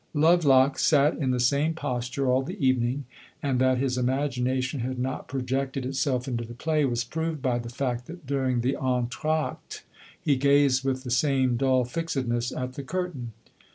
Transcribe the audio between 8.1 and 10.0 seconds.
during the entractes